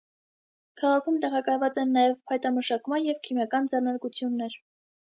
Քաղաքում 0.81 1.19
տեղակայված 1.25 1.79
են 1.83 1.93
նաև 1.99 2.17
փայտամշակման 2.33 3.09
և 3.13 3.23
քիմիական 3.31 3.73
ձեռնարկություններ։ 3.75 4.63